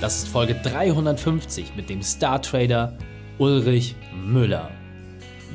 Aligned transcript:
Das 0.00 0.18
ist 0.18 0.28
Folge 0.28 0.54
350 0.54 1.74
mit 1.74 1.90
dem 1.90 2.04
Star 2.04 2.40
Trader 2.40 2.96
Ulrich 3.38 3.96
Müller. 4.14 4.70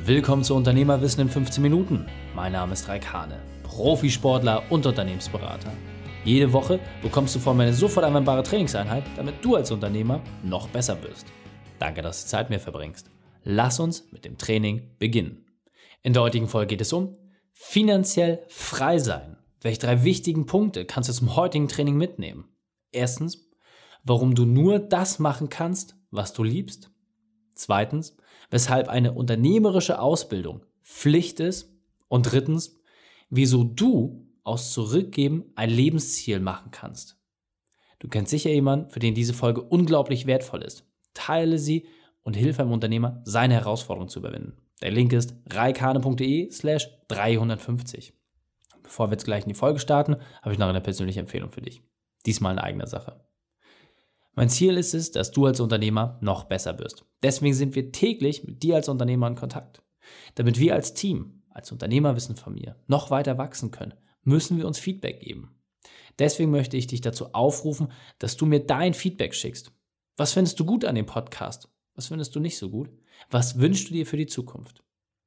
Willkommen 0.04 0.44
zu 0.44 0.54
Unternehmerwissen 0.54 1.22
in 1.22 1.30
15 1.30 1.62
Minuten. 1.62 2.04
Mein 2.34 2.52
Name 2.52 2.74
ist 2.74 2.86
Raik 2.86 3.10
Hane, 3.10 3.40
Profisportler 3.62 4.62
und 4.68 4.84
Unternehmensberater. 4.84 5.72
Jede 6.26 6.52
Woche 6.52 6.78
bekommst 7.00 7.34
du 7.34 7.38
von 7.38 7.56
mir 7.56 7.62
eine 7.62 7.72
sofort 7.72 8.04
anwendbare 8.04 8.42
Trainingseinheit, 8.42 9.04
damit 9.16 9.42
du 9.42 9.56
als 9.56 9.70
Unternehmer 9.70 10.20
noch 10.42 10.68
besser 10.68 11.02
wirst. 11.02 11.24
Danke, 11.78 12.02
dass 12.02 12.24
du 12.24 12.28
Zeit 12.28 12.50
mit 12.50 12.58
mir 12.58 12.62
verbringst. 12.62 13.08
Lass 13.44 13.80
uns 13.80 14.12
mit 14.12 14.26
dem 14.26 14.36
Training 14.36 14.90
beginnen. 14.98 15.46
In 16.02 16.12
der 16.12 16.20
heutigen 16.20 16.48
Folge 16.48 16.66
geht 16.66 16.82
es 16.82 16.92
um 16.92 17.16
finanziell 17.54 18.44
frei 18.48 18.98
sein. 18.98 19.38
Welche 19.62 19.80
drei 19.80 20.04
wichtigen 20.04 20.44
Punkte 20.44 20.84
kannst 20.84 21.08
du 21.08 21.14
zum 21.14 21.34
heutigen 21.34 21.68
Training 21.68 21.96
mitnehmen? 21.96 22.44
Erstens, 22.92 23.44
warum 24.04 24.34
du 24.34 24.44
nur 24.44 24.78
das 24.78 25.18
machen 25.18 25.48
kannst, 25.48 25.96
was 26.10 26.32
du 26.32 26.44
liebst. 26.44 26.90
Zweitens, 27.54 28.16
weshalb 28.50 28.88
eine 28.88 29.12
unternehmerische 29.12 29.98
Ausbildung 29.98 30.64
Pflicht 30.84 31.40
ist. 31.40 31.72
Und 32.08 32.30
drittens, 32.30 32.78
wieso 33.30 33.64
du 33.64 34.28
aus 34.44 34.72
Zurückgeben 34.72 35.50
ein 35.56 35.70
Lebensziel 35.70 36.38
machen 36.38 36.70
kannst. 36.70 37.18
Du 37.98 38.08
kennst 38.08 38.30
sicher 38.30 38.50
jemanden, 38.50 38.90
für 38.90 39.00
den 39.00 39.14
diese 39.14 39.32
Folge 39.32 39.62
unglaublich 39.62 40.26
wertvoll 40.26 40.62
ist. 40.62 40.86
Teile 41.14 41.58
sie 41.58 41.86
und 42.22 42.36
hilf 42.36 42.60
einem 42.60 42.72
Unternehmer, 42.72 43.22
seine 43.24 43.54
Herausforderung 43.54 44.08
zu 44.08 44.18
überwinden. 44.18 44.58
Der 44.82 44.90
Link 44.90 45.12
ist 45.14 45.34
reikane.de 45.50 46.50
slash 46.50 46.88
350. 47.08 48.12
Bevor 48.82 49.08
wir 49.08 49.12
jetzt 49.12 49.24
gleich 49.24 49.44
in 49.44 49.48
die 49.48 49.54
Folge 49.54 49.78
starten, 49.78 50.16
habe 50.42 50.52
ich 50.52 50.58
noch 50.58 50.68
eine 50.68 50.82
persönliche 50.82 51.20
Empfehlung 51.20 51.50
für 51.50 51.62
dich. 51.62 51.82
Diesmal 52.26 52.52
in 52.52 52.58
eigener 52.58 52.86
Sache. 52.86 53.23
Mein 54.36 54.48
Ziel 54.48 54.76
ist 54.76 54.94
es, 54.94 55.12
dass 55.12 55.30
du 55.30 55.46
als 55.46 55.60
Unternehmer 55.60 56.18
noch 56.20 56.44
besser 56.44 56.78
wirst. 56.78 57.04
Deswegen 57.22 57.54
sind 57.54 57.74
wir 57.74 57.92
täglich 57.92 58.44
mit 58.44 58.62
dir 58.62 58.76
als 58.76 58.88
Unternehmer 58.88 59.28
in 59.28 59.36
Kontakt. 59.36 59.82
Damit 60.34 60.58
wir 60.58 60.74
als 60.74 60.94
Team, 60.94 61.42
als 61.50 61.70
Unternehmerwissen 61.70 62.36
von 62.36 62.54
mir, 62.54 62.76
noch 62.88 63.10
weiter 63.10 63.38
wachsen 63.38 63.70
können, 63.70 63.94
müssen 64.22 64.58
wir 64.58 64.66
uns 64.66 64.78
Feedback 64.78 65.20
geben. 65.20 65.60
Deswegen 66.18 66.50
möchte 66.50 66.76
ich 66.76 66.86
dich 66.86 67.00
dazu 67.00 67.32
aufrufen, 67.32 67.92
dass 68.18 68.36
du 68.36 68.46
mir 68.46 68.60
dein 68.60 68.94
Feedback 68.94 69.34
schickst. 69.34 69.72
Was 70.16 70.32
findest 70.32 70.58
du 70.58 70.64
gut 70.64 70.84
an 70.84 70.94
dem 70.94 71.06
Podcast? 71.06 71.68
Was 71.94 72.08
findest 72.08 72.34
du 72.34 72.40
nicht 72.40 72.58
so 72.58 72.70
gut? 72.70 72.90
Was 73.30 73.58
wünschst 73.58 73.88
du 73.88 73.94
dir 73.94 74.06
für 74.06 74.16
die 74.16 74.26
Zukunft? 74.26 74.82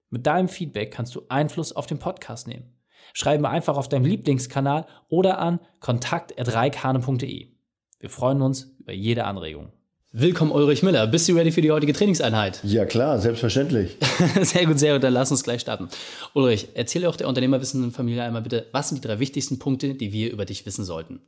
Mit 0.09 0.25
deinem 0.25 0.47
Feedback 0.47 0.91
kannst 0.91 1.15
du 1.15 1.23
Einfluss 1.29 1.73
auf 1.73 1.87
den 1.87 1.99
Podcast 1.99 2.47
nehmen. 2.47 2.73
Schreib 3.13 3.39
mir 3.41 3.49
einfach 3.49 3.77
auf 3.77 3.89
deinem 3.89 4.05
Lieblingskanal 4.05 4.85
oder 5.09 5.39
an 5.39 5.59
kontakt.reikhane.de. 5.79 7.56
Wir 7.99 8.11
freuen 8.11 8.43
uns 8.43 8.75
über 8.79 8.93
jede 8.93 9.23
Anregung. 9.23 9.71
Willkommen 10.11 10.51
Ulrich 10.51 10.83
Müller. 10.83 11.07
Bist 11.07 11.27
du 11.27 11.33
ready 11.33 11.51
für 11.51 11.63
die 11.63 11.71
heutige 11.71 11.93
Trainingseinheit? 11.93 12.59
Ja 12.63 12.85
klar, 12.85 13.19
selbstverständlich. 13.19 13.97
sehr 14.41 14.67
gut, 14.67 14.77
sehr 14.77 14.93
gut. 14.93 15.03
Dann 15.03 15.13
lass 15.13 15.31
uns 15.31 15.43
gleich 15.43 15.61
starten. 15.61 15.89
Ulrich, 16.35 16.67
erzähle 16.75 17.09
auch 17.09 17.15
der 17.15 17.27
Unternehmerwissenden 17.27 17.91
Familie 17.91 18.21
einmal 18.21 18.43
bitte, 18.43 18.67
was 18.71 18.89
sind 18.89 19.03
die 19.03 19.07
drei 19.07 19.17
wichtigsten 19.17 19.57
Punkte, 19.57 19.95
die 19.95 20.13
wir 20.13 20.31
über 20.31 20.45
dich 20.45 20.63
wissen 20.67 20.85
sollten? 20.85 21.21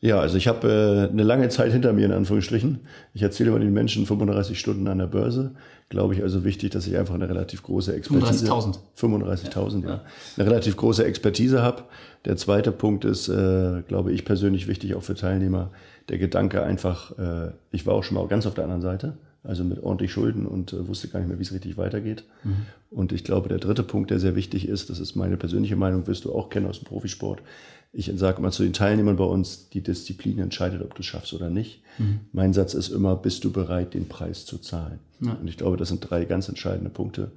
Ja, 0.00 0.20
also 0.20 0.36
ich 0.36 0.46
habe 0.46 1.08
äh, 1.08 1.12
eine 1.12 1.24
lange 1.24 1.48
Zeit 1.48 1.72
hinter 1.72 1.92
mir 1.92 2.06
in 2.06 2.12
Anführungsstrichen. 2.12 2.80
Ich 3.14 3.22
erzähle 3.22 3.50
immer 3.50 3.58
den 3.58 3.72
Menschen 3.72 4.06
35 4.06 4.58
Stunden 4.58 4.86
an 4.86 4.98
der 4.98 5.06
Börse. 5.06 5.52
Glaube 5.88 6.14
ich 6.14 6.22
also 6.22 6.44
wichtig, 6.44 6.70
dass 6.70 6.86
ich 6.86 6.96
einfach 6.96 7.14
eine 7.14 7.28
relativ 7.28 7.64
große 7.64 7.94
Expertise 7.94 8.46
35.000 8.46 8.78
35.000, 8.96 9.82
ja. 9.82 9.88
ja. 9.88 10.04
Eine 10.36 10.50
relativ 10.50 10.76
große 10.76 11.04
Expertise 11.04 11.62
habe. 11.62 11.84
Der 12.26 12.36
zweite 12.36 12.70
Punkt 12.70 13.04
ist, 13.04 13.28
äh, 13.28 13.82
glaube 13.88 14.12
ich 14.12 14.24
persönlich 14.24 14.68
wichtig 14.68 14.94
auch 14.94 15.02
für 15.02 15.14
Teilnehmer, 15.14 15.70
der 16.08 16.18
Gedanke 16.18 16.62
einfach, 16.62 17.18
äh, 17.18 17.50
ich 17.72 17.84
war 17.86 17.94
auch 17.94 18.04
schon 18.04 18.16
mal 18.16 18.26
ganz 18.28 18.46
auf 18.46 18.54
der 18.54 18.64
anderen 18.64 18.82
Seite, 18.82 19.14
also 19.48 19.64
mit 19.64 19.82
ordentlich 19.82 20.12
Schulden 20.12 20.46
und 20.46 20.74
äh, 20.74 20.86
wusste 20.86 21.08
gar 21.08 21.20
nicht 21.20 21.28
mehr, 21.28 21.38
wie 21.38 21.42
es 21.42 21.52
richtig 21.52 21.78
weitergeht. 21.78 22.24
Mhm. 22.44 22.66
Und 22.90 23.12
ich 23.12 23.24
glaube, 23.24 23.48
der 23.48 23.58
dritte 23.58 23.82
Punkt, 23.82 24.10
der 24.10 24.20
sehr 24.20 24.36
wichtig 24.36 24.68
ist, 24.68 24.90
das 24.90 25.00
ist 25.00 25.16
meine 25.16 25.38
persönliche 25.38 25.74
Meinung, 25.74 26.06
wirst 26.06 26.26
du 26.26 26.34
auch 26.34 26.50
kennen 26.50 26.66
aus 26.66 26.80
dem 26.80 26.84
Profisport, 26.84 27.42
ich 27.90 28.12
sage 28.16 28.38
immer 28.38 28.50
zu 28.50 28.62
den 28.62 28.74
Teilnehmern 28.74 29.16
bei 29.16 29.24
uns, 29.24 29.70
die 29.70 29.80
Disziplin 29.80 30.38
entscheidet, 30.38 30.82
ob 30.82 30.94
du 30.94 31.00
es 31.00 31.06
schaffst 31.06 31.32
oder 31.32 31.48
nicht. 31.48 31.82
Mhm. 31.96 32.20
Mein 32.32 32.52
Satz 32.52 32.74
ist 32.74 32.90
immer, 32.90 33.16
bist 33.16 33.44
du 33.44 33.50
bereit, 33.50 33.94
den 33.94 34.08
Preis 34.08 34.44
zu 34.44 34.58
zahlen? 34.58 34.98
Ja. 35.20 35.32
Und 35.32 35.48
ich 35.48 35.56
glaube, 35.56 35.78
das 35.78 35.88
sind 35.88 36.00
drei 36.08 36.26
ganz 36.26 36.50
entscheidende 36.50 36.90
Punkte, 36.90 37.32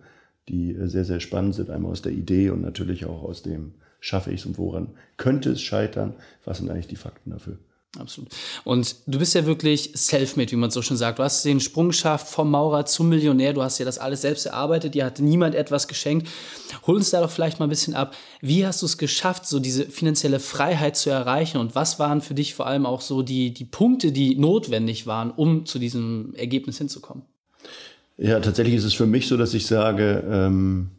die 0.49 0.73
äh, 0.73 0.88
sehr, 0.88 1.05
sehr 1.05 1.22
spannend 1.22 1.55
sind. 1.55 1.69
Einmal 1.69 1.93
aus 1.93 2.01
der 2.01 2.11
Idee 2.11 2.49
und 2.49 2.61
natürlich 2.61 3.05
auch 3.05 3.23
aus 3.23 3.41
dem, 3.41 3.72
schaffe 4.01 4.31
ich 4.31 4.41
es 4.41 4.45
und 4.45 4.57
woran 4.57 4.89
könnte 5.16 5.51
es 5.51 5.61
scheitern? 5.61 6.13
Was 6.43 6.57
sind 6.57 6.69
eigentlich 6.69 6.88
die 6.88 6.97
Fakten 6.97 7.29
dafür? 7.29 7.57
Absolut. 8.00 8.29
Und 8.63 8.96
du 9.06 9.19
bist 9.19 9.35
ja 9.35 9.46
wirklich 9.46 9.91
self-made, 9.96 10.52
wie 10.52 10.56
man 10.56 10.72
so 10.72 10.81
schon 10.81 10.96
sagt. 10.96 11.19
Du 11.19 11.24
hast 11.24 11.44
den 11.44 11.59
Sprung 11.59 11.90
geschafft 11.90 12.29
vom 12.29 12.50
Maurer 12.50 12.85
zum 12.85 13.09
Millionär. 13.09 13.52
Du 13.52 13.62
hast 13.62 13.79
ja 13.79 13.85
das 13.85 13.97
alles 13.97 14.22
selbst 14.22 14.46
erarbeitet. 14.46 14.96
Dir 14.96 15.03
hat 15.03 15.19
niemand 15.19 15.56
etwas 15.56 15.90
geschenkt. 15.90 16.29
Hol 16.88 16.96
uns 16.96 17.09
da 17.09 17.19
doch 17.19 17.29
vielleicht 17.29 17.59
mal 17.59 17.66
ein 17.66 17.69
bisschen 17.69 17.94
ab. 17.94 18.16
Wie 18.40 18.66
hast 18.66 18.81
du 18.81 18.85
es 18.85 18.97
geschafft, 18.97 19.46
so 19.46 19.59
diese 19.59 19.85
finanzielle 19.85 20.40
Freiheit 20.40 20.96
zu 20.96 21.09
erreichen? 21.09 21.57
Und 21.57 21.75
was 21.75 22.00
waren 22.00 22.22
für 22.22 22.34
dich 22.34 22.53
vor 22.53 22.66
allem 22.66 22.85
auch 22.85 23.02
so 23.02 23.24
die, 23.24 23.53
die 23.53 23.66
Punkte, 23.66 24.13
die 24.13 24.35
notwendig 24.35 25.06
waren, 25.06 25.29
um 25.29 25.66
zu 25.66 25.78
diesem 25.78 26.34
Ergebnis 26.35 26.78
hinzukommen? 26.78 27.23
Ja, 28.18 28.40
tatsächlich 28.40 28.75
ist 28.75 28.85
es 28.85 28.94
für 28.94 29.06
mich 29.06 29.28
so, 29.28 29.35
dass 29.35 29.53
ich 29.53 29.66
sage, 29.66 30.23
ähm, 30.31 30.91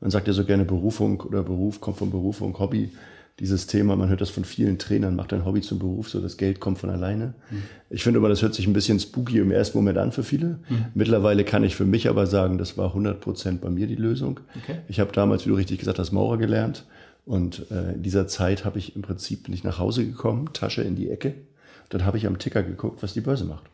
man 0.00 0.10
sagt 0.10 0.28
ja 0.28 0.32
so 0.32 0.44
gerne 0.44 0.64
Berufung 0.64 1.20
oder 1.20 1.42
Beruf 1.42 1.80
kommt 1.82 1.98
von 1.98 2.10
Berufung, 2.10 2.58
Hobby 2.58 2.90
dieses 3.40 3.66
Thema, 3.66 3.94
man 3.94 4.08
hört 4.08 4.20
das 4.20 4.30
von 4.30 4.44
vielen 4.44 4.78
Trainern, 4.78 5.14
macht 5.14 5.32
ein 5.32 5.44
Hobby 5.44 5.60
zum 5.60 5.78
Beruf, 5.78 6.08
so 6.08 6.20
das 6.20 6.36
Geld 6.36 6.58
kommt 6.58 6.78
von 6.78 6.90
alleine. 6.90 7.34
Mhm. 7.50 7.62
Ich 7.88 8.02
finde 8.02 8.18
aber, 8.18 8.28
das 8.28 8.42
hört 8.42 8.54
sich 8.54 8.66
ein 8.66 8.72
bisschen 8.72 8.98
spooky 8.98 9.38
im 9.38 9.52
ersten 9.52 9.78
Moment 9.78 9.98
an 9.98 10.10
für 10.10 10.24
viele. 10.24 10.58
Mhm. 10.68 10.86
Mittlerweile 10.94 11.44
kann 11.44 11.62
ich 11.62 11.76
für 11.76 11.84
mich 11.84 12.08
aber 12.08 12.26
sagen, 12.26 12.58
das 12.58 12.76
war 12.76 12.88
100 12.88 13.20
Prozent 13.20 13.60
bei 13.60 13.70
mir 13.70 13.86
die 13.86 13.94
Lösung. 13.94 14.40
Okay. 14.62 14.78
Ich 14.88 14.98
habe 14.98 15.12
damals, 15.12 15.46
wie 15.46 15.50
du 15.50 15.54
richtig 15.54 15.78
gesagt 15.78 15.98
hast, 15.98 16.10
Maurer 16.10 16.36
gelernt. 16.36 16.84
Und 17.26 17.66
äh, 17.70 17.92
in 17.92 18.02
dieser 18.02 18.26
Zeit 18.26 18.64
habe 18.64 18.78
ich 18.78 18.96
im 18.96 19.02
Prinzip 19.02 19.48
nicht 19.48 19.62
nach 19.62 19.78
Hause 19.78 20.04
gekommen, 20.04 20.50
Tasche 20.52 20.82
in 20.82 20.96
die 20.96 21.10
Ecke, 21.10 21.34
dann 21.88 22.04
habe 22.04 22.18
ich 22.18 22.26
am 22.26 22.38
Ticker 22.38 22.62
geguckt, 22.62 23.02
was 23.02 23.14
die 23.14 23.20
Börse 23.20 23.44
macht. 23.44 23.64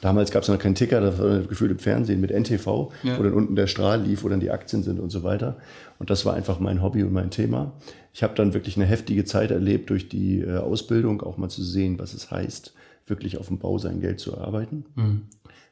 Damals 0.00 0.30
gab 0.30 0.42
es 0.42 0.48
noch 0.48 0.58
keinen 0.58 0.74
Ticker, 0.74 1.00
das 1.00 1.18
war 1.18 1.40
gefühlt 1.40 1.70
im 1.70 1.78
Fernsehen 1.78 2.20
mit 2.20 2.30
NTV, 2.30 2.92
ja. 3.02 3.18
wo 3.18 3.22
dann 3.22 3.34
unten 3.34 3.54
der 3.54 3.66
Strahl 3.66 4.02
lief, 4.02 4.24
wo 4.24 4.28
dann 4.28 4.40
die 4.40 4.50
Aktien 4.50 4.82
sind 4.82 4.98
und 4.98 5.10
so 5.10 5.22
weiter. 5.22 5.56
Und 5.98 6.10
das 6.10 6.24
war 6.26 6.34
einfach 6.34 6.58
mein 6.58 6.82
Hobby 6.82 7.02
und 7.04 7.12
mein 7.12 7.30
Thema. 7.30 7.72
Ich 8.12 8.22
habe 8.22 8.34
dann 8.34 8.54
wirklich 8.54 8.76
eine 8.76 8.86
heftige 8.86 9.24
Zeit 9.24 9.50
erlebt 9.50 9.90
durch 9.90 10.08
die 10.08 10.40
äh, 10.40 10.56
Ausbildung, 10.56 11.22
auch 11.22 11.36
mal 11.36 11.48
zu 11.48 11.62
sehen, 11.62 11.98
was 11.98 12.14
es 12.14 12.30
heißt, 12.30 12.74
wirklich 13.06 13.38
auf 13.38 13.48
dem 13.48 13.58
Bau 13.58 13.78
sein 13.78 14.00
Geld 14.00 14.18
zu 14.18 14.32
erarbeiten. 14.32 14.84
Mhm. 14.96 15.22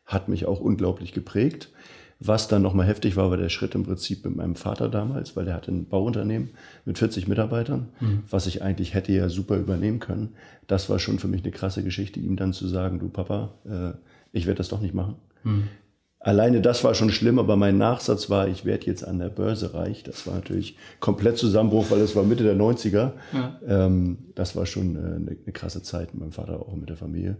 Hat 0.07 0.29
mich 0.29 0.47
auch 0.47 0.61
unglaublich 0.61 1.13
geprägt. 1.13 1.71
Was 2.21 2.49
dann 2.49 2.63
nochmal 2.63 2.87
heftig 2.87 3.15
war, 3.17 3.31
war 3.31 3.37
der 3.37 3.49
Schritt 3.49 3.77
im 3.77 3.85
Prinzip 3.85 4.25
mit 4.25 4.35
meinem 4.35 4.57
Vater 4.57 4.89
damals, 4.89 5.37
weil 5.37 5.47
er 5.47 5.55
hatte 5.55 5.71
ein 5.71 5.87
Bauunternehmen 5.87 6.51
mit 6.85 6.99
40 6.99 7.29
Mitarbeitern, 7.29 7.91
mhm. 8.01 8.25
was 8.29 8.49
ich 8.49 8.61
eigentlich 8.61 8.95
hätte 8.95 9.13
ja 9.13 9.29
super 9.29 9.57
übernehmen 9.57 10.01
können. 10.01 10.35
Das 10.67 10.91
war 10.91 10.99
schon 10.99 11.21
für 11.21 11.29
mich 11.29 11.45
eine 11.45 11.53
krasse 11.53 11.85
Geschichte, 11.85 12.19
ihm 12.19 12.35
dann 12.35 12.53
zu 12.53 12.67
sagen, 12.67 12.99
du 12.99 13.09
Papa, 13.09 13.55
äh, 13.65 13.97
ich 14.33 14.47
werde 14.47 14.59
das 14.59 14.69
doch 14.69 14.81
nicht 14.81 14.95
machen. 14.95 15.15
Mhm. 15.45 15.69
Alleine 16.19 16.61
das 16.61 16.83
war 16.83 16.95
schon 16.95 17.11
schlimm, 17.13 17.39
aber 17.39 17.55
mein 17.55 17.79
Nachsatz 17.79 18.29
war, 18.29 18.49
ich 18.49 18.65
werde 18.65 18.87
jetzt 18.87 19.07
an 19.07 19.21
der 19.21 19.29
Börse 19.29 19.73
reich. 19.73 20.03
Das 20.03 20.27
war 20.27 20.35
natürlich 20.35 20.77
komplett 20.99 21.39
Zusammenbruch, 21.39 21.93
weil 21.93 22.01
es 22.01 22.17
war 22.17 22.25
Mitte 22.25 22.43
der 22.43 22.57
90er. 22.57 23.13
Ja. 23.33 23.61
Ähm, 23.65 24.19
das 24.35 24.57
war 24.57 24.67
schon 24.67 24.97
äh, 24.97 24.99
eine, 24.99 25.37
eine, 25.45 25.53
krasse 25.53 25.85
Zeit 25.85 26.13
mit 26.15 26.21
meinem 26.21 26.33
Vater, 26.33 26.59
auch 26.61 26.75
mit 26.75 26.89
der 26.89 26.97
Familie. 26.97 27.37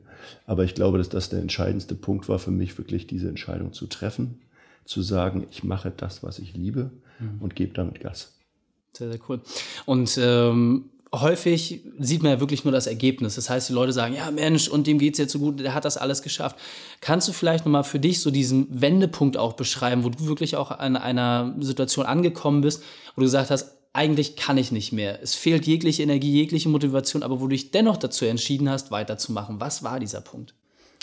Aber 0.47 0.63
ich 0.63 0.77
glaube, 0.77 0.99
dass 0.99 1.09
das 1.09 1.29
der 1.29 1.41
entscheidendste 1.41 1.97
Punkt 1.97 2.29
war 2.29 2.39
für 2.39 2.53
mich, 2.53 2.79
wirklich 2.79 3.09
diese 3.09 3.29
Entscheidung 3.29 3.73
zu 3.73 3.89
treffen 3.89 4.39
zu 4.89 5.03
sagen, 5.03 5.47
ich 5.51 5.63
mache 5.65 5.93
das, 5.95 6.23
was 6.23 6.39
ich 6.39 6.55
liebe 6.55 6.91
mhm. 7.19 7.41
und 7.41 7.55
gebe 7.55 7.75
damit 7.75 8.01
Gas. 8.01 8.33
Sehr, 8.97 9.11
sehr 9.11 9.21
cool. 9.29 9.41
Und 9.85 10.19
ähm, 10.21 10.87
häufig 11.15 11.83
sieht 11.99 12.23
man 12.23 12.33
ja 12.33 12.41
wirklich 12.41 12.65
nur 12.65 12.73
das 12.73 12.87
Ergebnis. 12.87 13.35
Das 13.35 13.51
heißt, 13.51 13.69
die 13.69 13.75
Leute 13.75 13.93
sagen, 13.93 14.15
ja 14.15 14.31
Mensch, 14.31 14.67
und 14.67 14.87
dem 14.87 14.99
geht 14.99 15.13
es 15.13 15.19
jetzt 15.19 15.33
so 15.33 15.39
gut, 15.39 15.61
der 15.61 15.75
hat 15.75 15.85
das 15.85 15.99
alles 15.99 16.23
geschafft. 16.23 16.57
Kannst 17.03 17.29
du 17.29 17.33
vielleicht 17.33 17.67
nochmal 17.67 17.85
für 17.85 18.01
dich 18.01 18.21
so 18.21 18.31
diesen 18.31 18.81
Wendepunkt 18.81 19.37
auch 19.37 19.53
beschreiben, 19.53 20.05
wo 20.05 20.09
du 20.09 20.27
wirklich 20.27 20.57
auch 20.57 20.71
an 20.71 20.97
einer 20.97 21.55
Situation 21.61 22.07
angekommen 22.07 22.63
bist, 22.63 22.83
wo 23.15 23.21
du 23.21 23.27
gesagt 23.27 23.51
hast, 23.51 23.75
eigentlich 23.93 24.37
kann 24.37 24.57
ich 24.57 24.73
nicht 24.73 24.93
mehr. 24.93 25.23
Es 25.23 25.35
fehlt 25.35 25.67
jegliche 25.67 26.03
Energie, 26.03 26.33
jegliche 26.33 26.71
Motivation, 26.71 27.23
aber 27.23 27.41
wo 27.41 27.45
du 27.45 27.51
dich 27.51 27.73
dennoch 27.73 27.99
dazu 27.99 28.25
entschieden 28.25 28.71
hast, 28.71 28.91
weiterzumachen. 28.91 29.61
Was 29.61 29.83
war 29.83 30.01
dieser 30.01 30.23
Punkt? 30.23 30.55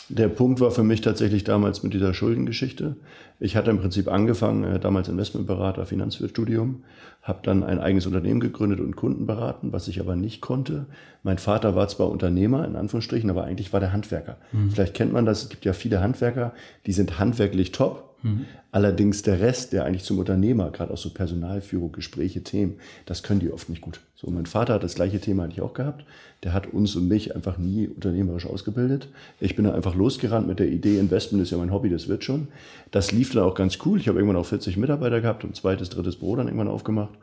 Der 0.10 0.28
Punkt 0.28 0.60
war 0.60 0.72
für 0.72 0.84
mich 0.84 1.02
tatsächlich 1.02 1.44
damals 1.44 1.82
mit 1.82 1.94
dieser 1.94 2.14
Schuldengeschichte. 2.14 2.96
Ich 3.40 3.56
hatte 3.56 3.72
im 3.72 3.80
Prinzip 3.80 4.08
angefangen, 4.08 4.64
äh, 4.64 4.80
damals 4.80 5.08
Investmentberater, 5.08 5.86
Finanzwirtstudium, 5.86 6.84
habe 7.24 7.40
dann 7.44 7.64
ein 7.64 7.80
eigenes 7.80 8.06
Unternehmen 8.06 8.40
gegründet 8.40 8.80
und 8.80 8.96
Kunden 8.96 9.26
beraten, 9.26 9.74
was 9.74 9.88
ich 9.88 10.00
aber 10.00 10.16
nicht 10.16 10.42
konnte. 10.42 10.86
Mein 11.24 11.40
Vater 11.40 11.76
war 11.76 11.88
zwar 11.88 12.10
Unternehmer, 12.10 12.66
in 12.66 12.76
Anführungsstrichen, 12.76 13.30
aber 13.30 13.46
eigentlich 13.46 13.74
war 13.74 13.80
der 13.80 13.94
Handwerker. 13.94 14.38
Mhm. 14.52 14.70
Vielleicht 14.72 14.94
kennt 14.94 15.12
man 15.12 15.26
das, 15.26 15.44
es 15.44 15.50
gibt 15.50 15.66
ja 15.66 15.74
viele 15.74 16.02
Handwerker, 16.02 16.54
die 16.86 16.94
sind 16.94 17.18
handwerklich 17.18 17.72
top, 17.72 18.16
Mhm. 18.26 18.46
Allerdings 18.72 19.22
der 19.22 19.40
Rest, 19.40 19.72
der 19.72 19.86
eigentlich 19.86 20.04
zum 20.04 20.18
Unternehmer, 20.18 20.72
gerade 20.72 20.92
auch 20.92 20.98
so 20.98 21.12
Personalführung, 21.12 21.92
Gespräche, 21.92 22.44
Themen, 22.44 22.80
das 23.06 23.22
können 23.22 23.40
die 23.40 23.52
oft 23.52 23.70
nicht 23.70 23.82
gut. 23.82 24.02
So, 24.26 24.32
mein 24.32 24.48
Vater 24.48 24.74
hat 24.74 24.84
das 24.84 24.96
gleiche 24.96 25.20
Thema 25.20 25.44
eigentlich 25.44 25.62
auch 25.62 25.76
gehabt. 25.76 26.04
Der 26.44 26.52
hat 26.52 26.74
uns 26.74 26.96
und 26.96 27.08
mich 27.08 27.36
einfach 27.36 27.60
nie 27.60 27.88
unternehmerisch 27.88 28.48
ausgebildet. 28.48 29.08
Ich 29.40 29.56
bin 29.56 29.66
da 29.66 29.74
einfach 29.76 29.94
losgerannt 29.94 30.48
mit 30.48 30.58
der 30.58 30.68
Idee, 30.68 30.98
Investment 30.98 31.44
ist 31.44 31.52
ja 31.52 31.60
mein 31.60 31.72
Hobby, 31.72 31.90
das 31.90 32.08
wird 32.08 32.24
schon. 32.24 32.48
Das 32.90 33.12
lief 33.12 33.34
dann 33.34 33.44
auch 33.44 33.54
ganz 33.54 33.78
cool. 33.86 34.00
Ich 34.00 34.08
habe 34.08 34.18
irgendwann 34.18 34.42
auch 34.42 34.48
40 34.48 34.78
Mitarbeiter 34.78 35.22
gehabt 35.22 35.44
und 35.44 35.56
zweites, 35.56 35.90
drittes 35.90 36.16
Büro 36.16 36.36
dann 36.36 36.48
irgendwann 36.48 36.70
aufgemacht. 36.70 37.14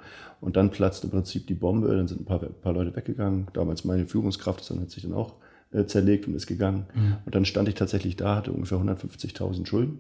Und 0.41 0.57
dann 0.57 0.71
platzt 0.71 1.03
im 1.03 1.11
Prinzip 1.11 1.49
die 1.49 1.55
Bombe, 1.55 1.89
dann 1.89 2.07
sind 2.07 2.21
ein 2.21 2.25
paar, 2.25 2.39
paar 2.39 2.73
Leute 2.73 2.95
weggegangen. 2.95 3.49
Damals 3.53 3.85
meine 3.85 4.07
Führungskraft, 4.07 4.61
das 4.61 4.71
hat 4.71 4.91
sich 4.91 5.03
dann 5.03 5.13
auch 5.13 5.35
äh, 5.73 5.87
zerlegt 5.87 6.29
und 6.29 6.35
ist 6.35 6.47
gegangen. 6.47 6.87
Mhm. 6.95 7.17
Und 7.25 7.35
dann 7.35 7.45
stand 7.45 7.69
ich 7.69 7.75
tatsächlich 7.75 8.15
da, 8.15 8.37
hatte 8.37 8.53
ungefähr 8.53 8.79
150.000 8.79 9.67
Schulden. 9.67 9.99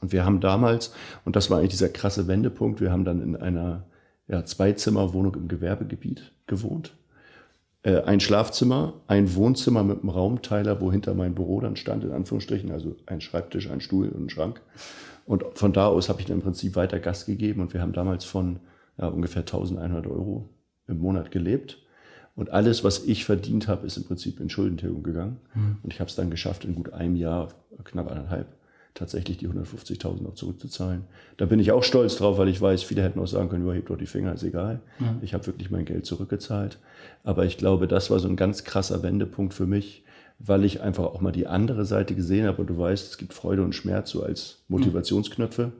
Und 0.00 0.12
wir 0.12 0.24
haben 0.24 0.40
damals, 0.40 0.94
und 1.26 1.36
das 1.36 1.50
war 1.50 1.58
eigentlich 1.58 1.72
dieser 1.72 1.90
krasse 1.90 2.26
Wendepunkt, 2.26 2.80
wir 2.80 2.90
haben 2.90 3.04
dann 3.04 3.22
in 3.22 3.36
einer 3.36 3.84
ja, 4.32 4.46
Zwei-Zimmer-Wohnung 4.46 5.34
im 5.34 5.46
Gewerbegebiet 5.46 6.32
gewohnt. 6.46 6.94
Äh, 7.82 8.00
ein 8.00 8.18
Schlafzimmer, 8.18 8.94
ein 9.06 9.34
Wohnzimmer 9.34 9.84
mit 9.84 10.00
einem 10.00 10.08
Raumteiler, 10.08 10.80
wo 10.80 10.90
hinter 10.90 11.12
mein 11.12 11.34
Büro 11.34 11.60
dann 11.60 11.76
stand, 11.76 12.02
in 12.02 12.12
Anführungsstrichen, 12.12 12.72
also 12.72 12.96
ein 13.04 13.20
Schreibtisch, 13.20 13.68
ein 13.68 13.82
Stuhl 13.82 14.08
und 14.08 14.24
ein 14.24 14.30
Schrank. 14.30 14.62
Und 15.26 15.44
von 15.54 15.74
da 15.74 15.86
aus 15.86 16.08
habe 16.08 16.20
ich 16.20 16.26
dann 16.26 16.38
im 16.38 16.42
Prinzip 16.42 16.76
weiter 16.76 16.98
Gas 16.98 17.26
gegeben 17.26 17.60
und 17.60 17.74
wir 17.74 17.82
haben 17.82 17.92
damals 17.92 18.24
von 18.24 18.60
ja, 18.96 19.06
ungefähr 19.06 19.42
1100 19.42 20.06
Euro 20.06 20.48
im 20.88 20.98
Monat 20.98 21.30
gelebt. 21.30 21.78
Und 22.34 22.48
alles, 22.50 22.82
was 22.82 23.04
ich 23.04 23.26
verdient 23.26 23.68
habe, 23.68 23.86
ist 23.86 23.98
im 23.98 24.04
Prinzip 24.04 24.40
in 24.40 24.48
Schuldentilgung 24.48 25.02
gegangen. 25.02 25.36
Mhm. 25.54 25.76
Und 25.82 25.92
ich 25.92 26.00
habe 26.00 26.08
es 26.08 26.16
dann 26.16 26.30
geschafft, 26.30 26.64
in 26.64 26.74
gut 26.74 26.94
einem 26.94 27.16
Jahr, 27.16 27.48
knapp 27.84 28.10
eineinhalb, 28.10 28.46
tatsächlich 28.94 29.38
die 29.38 29.48
150.000 29.48 30.26
auch 30.26 30.34
zurückzuzahlen. 30.34 31.04
Da 31.38 31.46
bin 31.46 31.58
ich 31.58 31.72
auch 31.72 31.82
stolz 31.82 32.16
drauf, 32.16 32.38
weil 32.38 32.48
ich 32.48 32.60
weiß, 32.60 32.82
viele 32.82 33.02
hätten 33.02 33.20
auch 33.20 33.26
sagen 33.26 33.48
können, 33.48 33.64
überhebt 33.64 33.88
doch 33.90 33.96
die 33.96 34.06
Finger, 34.06 34.34
ist 34.34 34.42
egal. 34.42 34.80
Mhm. 34.98 35.20
Ich 35.22 35.34
habe 35.34 35.46
wirklich 35.46 35.70
mein 35.70 35.84
Geld 35.84 36.04
zurückgezahlt. 36.04 36.78
Aber 37.24 37.44
ich 37.44 37.56
glaube, 37.56 37.88
das 37.88 38.10
war 38.10 38.18
so 38.18 38.28
ein 38.28 38.36
ganz 38.36 38.64
krasser 38.64 39.02
Wendepunkt 39.02 39.54
für 39.54 39.66
mich, 39.66 40.04
weil 40.38 40.64
ich 40.64 40.82
einfach 40.82 41.04
auch 41.04 41.20
mal 41.20 41.32
die 41.32 41.46
andere 41.46 41.84
Seite 41.84 42.14
gesehen 42.14 42.46
habe. 42.46 42.60
Und 42.60 42.68
du 42.68 42.76
weißt, 42.76 43.10
es 43.10 43.18
gibt 43.18 43.32
Freude 43.32 43.62
und 43.62 43.74
Schmerz 43.74 44.10
so 44.10 44.22
als 44.22 44.58
Motivationsknöpfe. 44.68 45.72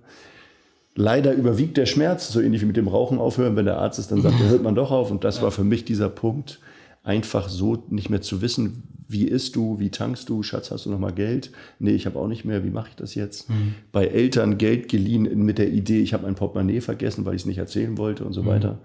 Leider 0.95 1.33
überwiegt 1.33 1.77
der 1.77 1.87
Schmerz, 1.87 2.31
so 2.31 2.41
ähnlich 2.41 2.63
wie 2.63 2.67
mit 2.67 2.77
dem 2.77 2.89
Rauchen 2.89 3.19
aufhören. 3.19 3.57
Wenn 3.57 3.65
der 3.67 3.79
Arzt 3.79 3.99
es 3.99 4.09
dann 4.09 4.23
sagt, 4.23 4.41
dann 4.41 4.49
hört 4.49 4.63
man 4.63 4.75
doch 4.75 4.91
auf. 4.91 5.11
Und 5.11 5.25
das 5.25 5.43
war 5.43 5.51
für 5.51 5.65
mich 5.65 5.85
dieser 5.85 6.09
Punkt, 6.09 6.61
einfach 7.03 7.49
so 7.49 7.85
nicht 7.91 8.11
mehr 8.11 8.23
zu 8.23 8.43
wissen, 8.43 8.85
wie 9.09 9.25
isst 9.25 9.57
du, 9.57 9.79
wie 9.79 9.91
tankst 9.91 10.29
du, 10.29 10.43
Schatz, 10.43 10.71
hast 10.71 10.87
du 10.87 10.91
noch 10.91 10.99
mal 10.99 11.13
Geld? 11.13 11.51
Nee, 11.79 11.93
ich 11.93 12.07
habe 12.07 12.19
auch 12.19 12.29
nicht 12.29 12.45
mehr, 12.45 12.65
wie 12.65 12.71
mache 12.71 12.91
ich 12.91 12.97
das 12.97 13.15
jetzt? 13.15 13.51
Mhm. 13.51 13.75
Bei 13.93 14.07
Eltern 14.07 14.59
Geld 14.59 14.89
geliehen 14.89 15.45
mit 15.45 15.59
der 15.59 15.71
Idee, 15.71 16.01
ich 16.01 16.15
habe 16.15 16.25
mein 16.25 16.35
Portemonnaie 16.35 16.81
vergessen, 16.81 17.25
weil 17.25 17.35
ich 17.35 17.43
es 17.43 17.47
nicht 17.47 17.59
erzählen 17.59 17.99
wollte 17.99 18.25
und 18.25 18.33
so 18.33 18.43
mhm. 18.43 18.47
weiter. 18.47 18.79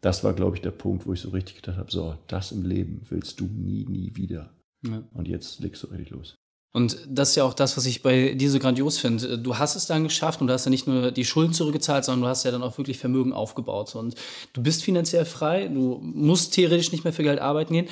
Das 0.00 0.24
war, 0.24 0.34
glaube 0.34 0.56
ich, 0.56 0.62
der 0.62 0.70
Punkt, 0.70 1.06
wo 1.06 1.12
ich 1.12 1.20
so 1.20 1.30
richtig 1.30 1.56
gedacht 1.56 1.78
habe, 1.78 1.90
so, 1.90 2.16
das 2.26 2.52
im 2.52 2.62
Leben 2.62 3.02
willst 3.08 3.40
du 3.40 3.46
nie, 3.46 3.84
nie 3.86 4.12
wieder. 4.14 4.50
Ja. 4.86 5.02
Und 5.12 5.28
jetzt 5.28 5.60
legst 5.60 5.82
du 5.82 5.88
richtig 5.88 6.10
los. 6.10 6.36
Und 6.76 6.98
das 7.08 7.30
ist 7.30 7.36
ja 7.36 7.44
auch 7.44 7.54
das, 7.54 7.78
was 7.78 7.86
ich 7.86 8.02
bei 8.02 8.34
dir 8.34 8.50
so 8.50 8.58
grandios 8.58 8.98
finde. 8.98 9.38
Du 9.38 9.56
hast 9.56 9.76
es 9.76 9.86
dann 9.86 10.04
geschafft 10.04 10.42
und 10.42 10.46
du 10.46 10.52
hast 10.52 10.66
ja 10.66 10.70
nicht 10.70 10.86
nur 10.86 11.10
die 11.10 11.24
Schulden 11.24 11.54
zurückgezahlt, 11.54 12.04
sondern 12.04 12.24
du 12.24 12.28
hast 12.28 12.44
ja 12.44 12.50
dann 12.50 12.62
auch 12.62 12.76
wirklich 12.76 12.98
Vermögen 12.98 13.32
aufgebaut. 13.32 13.94
Und 13.94 14.14
du 14.52 14.62
bist 14.62 14.84
finanziell 14.84 15.24
frei, 15.24 15.68
du 15.68 15.98
musst 16.02 16.52
theoretisch 16.52 16.92
nicht 16.92 17.02
mehr 17.02 17.14
für 17.14 17.22
Geld 17.22 17.38
arbeiten 17.38 17.72
gehen. 17.72 17.88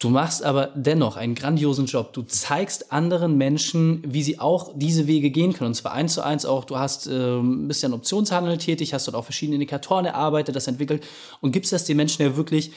Du 0.00 0.08
machst 0.08 0.42
aber 0.42 0.72
dennoch 0.74 1.16
einen 1.16 1.36
grandiosen 1.36 1.86
Job. 1.86 2.12
Du 2.12 2.22
zeigst 2.22 2.90
anderen 2.90 3.36
Menschen, 3.38 4.02
wie 4.04 4.24
sie 4.24 4.40
auch 4.40 4.72
diese 4.74 5.06
Wege 5.06 5.30
gehen 5.30 5.52
können. 5.52 5.68
Und 5.68 5.74
zwar 5.74 5.92
eins 5.92 6.14
zu 6.14 6.24
eins 6.24 6.44
auch. 6.44 6.64
Du 6.64 6.78
hast, 6.78 7.06
äh, 7.06 7.40
bist 7.40 7.84
ja 7.84 7.88
ein 7.88 7.92
Optionshandel 7.92 8.58
tätig, 8.58 8.94
hast 8.94 9.06
dort 9.06 9.14
auch 9.14 9.22
verschiedene 9.22 9.54
Indikatoren 9.54 10.06
erarbeitet, 10.06 10.56
das 10.56 10.66
entwickelt 10.66 11.04
und 11.40 11.52
gibst 11.52 11.72
das 11.72 11.84
den 11.84 11.98
Menschen 11.98 12.22
ja 12.22 12.34
wirklich 12.34 12.72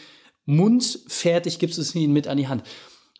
mundfertig, 0.45 1.57
gibst 1.57 1.79
es 1.79 1.95
ihnen 1.95 2.13
mit 2.13 2.27
an 2.27 2.37
die 2.37 2.47
Hand. 2.47 2.61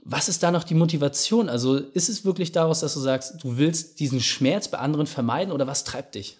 Was 0.07 0.29
ist 0.29 0.43
da 0.43 0.51
noch 0.51 0.63
die 0.63 0.75
Motivation? 0.75 1.49
Also 1.49 1.77
ist 1.77 2.09
es 2.09 2.25
wirklich 2.25 2.51
daraus, 2.51 2.81
dass 2.81 2.93
du 2.93 2.99
sagst, 2.99 3.43
du 3.43 3.57
willst 3.57 3.99
diesen 3.99 4.21
Schmerz 4.21 4.67
bei 4.67 4.77
anderen 4.77 5.07
vermeiden 5.07 5.51
oder 5.51 5.65
was 5.65 5.83
treibt 5.83 6.13
dich? 6.13 6.37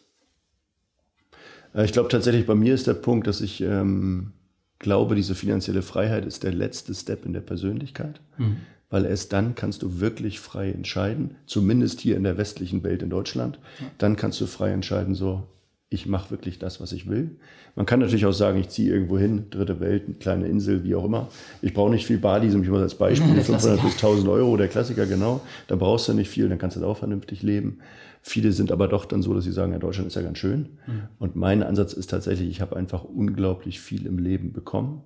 Äh, 1.73 1.85
ich 1.85 1.91
glaube 1.91 2.09
tatsächlich, 2.09 2.45
bei 2.45 2.53
mir 2.53 2.75
ist 2.75 2.85
der 2.85 2.93
Punkt, 2.93 3.25
dass 3.25 3.41
ich 3.41 3.61
ähm, 3.61 4.33
glaube, 4.77 5.15
diese 5.15 5.33
finanzielle 5.33 5.81
Freiheit 5.81 6.25
ist 6.25 6.43
der 6.43 6.53
letzte 6.53 6.93
Step 6.93 7.25
in 7.25 7.33
der 7.33 7.41
Persönlichkeit, 7.41 8.21
mhm. 8.37 8.57
weil 8.91 9.05
erst 9.05 9.33
dann 9.33 9.55
kannst 9.55 9.81
du 9.81 9.99
wirklich 9.99 10.39
frei 10.39 10.69
entscheiden, 10.69 11.35
zumindest 11.47 12.01
hier 12.01 12.17
in 12.17 12.23
der 12.23 12.37
westlichen 12.37 12.83
Welt 12.83 13.01
in 13.01 13.09
Deutschland. 13.09 13.57
Dann 13.97 14.15
kannst 14.15 14.39
du 14.41 14.45
frei 14.45 14.71
entscheiden, 14.73 15.15
so, 15.15 15.47
ich 15.89 16.07
mache 16.07 16.31
wirklich 16.31 16.57
das, 16.57 16.81
was 16.81 16.91
ich 16.91 17.07
will. 17.07 17.37
Man 17.75 17.85
kann 17.85 17.99
natürlich 17.99 18.25
auch 18.25 18.33
sagen, 18.33 18.59
ich 18.59 18.69
ziehe 18.69 18.91
irgendwo 18.91 19.17
hin, 19.17 19.45
dritte 19.51 19.79
Welt, 19.79 20.03
eine 20.07 20.15
kleine 20.15 20.47
Insel, 20.47 20.83
wie 20.83 20.95
auch 20.95 21.05
immer. 21.05 21.29
Ich 21.61 21.73
brauche 21.73 21.91
nicht 21.91 22.07
viel 22.07 22.17
Bali, 22.17 22.49
so 22.49 22.59
ich 22.59 22.69
mal 22.69 22.81
als 22.81 22.95
Beispiel, 22.95 23.35
500 23.41 23.81
bis 23.81 23.93
1000 23.93 24.27
Euro, 24.27 24.57
der 24.57 24.67
Klassiker, 24.67 25.05
genau. 25.05 25.41
Da 25.67 25.75
brauchst 25.75 26.07
du 26.07 26.13
nicht 26.13 26.29
viel, 26.29 26.49
dann 26.49 26.57
kannst 26.57 26.75
du 26.75 26.81
da 26.81 26.87
auch 26.87 26.97
vernünftig 26.97 27.43
leben. 27.43 27.79
Viele 28.21 28.51
sind 28.51 28.71
aber 28.71 28.87
doch 28.87 29.05
dann 29.05 29.21
so, 29.21 29.35
dass 29.35 29.43
sie 29.43 29.51
sagen, 29.51 29.71
ja, 29.73 29.77
Deutschland 29.77 30.07
ist 30.07 30.15
ja 30.15 30.23
ganz 30.23 30.39
schön. 30.39 30.69
Mhm. 30.87 31.01
Und 31.19 31.35
mein 31.35 31.61
Ansatz 31.61 31.93
ist 31.93 32.09
tatsächlich, 32.09 32.49
ich 32.49 32.61
habe 32.61 32.75
einfach 32.75 33.03
unglaublich 33.03 33.79
viel 33.79 34.07
im 34.07 34.17
Leben 34.17 34.51
bekommen. 34.51 35.03